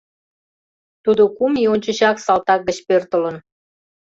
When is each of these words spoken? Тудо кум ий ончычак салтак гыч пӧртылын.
Тудо 1.03 1.23
кум 1.37 1.53
ий 1.61 1.69
ончычак 1.73 2.17
салтак 2.25 2.61
гыч 2.67 2.77
пӧртылын. 2.87 3.35